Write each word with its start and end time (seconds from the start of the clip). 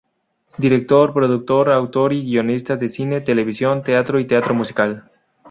Director, 0.57 1.13
productor, 1.13 1.69
autor 1.71 2.11
y 2.13 2.23
guionista 2.23 2.75
de 2.75 2.89
cine, 2.89 3.21
televisión, 3.21 3.83
teatro 3.83 4.19
y 4.19 4.25
teatro 4.25 4.55
musical. 4.55 5.11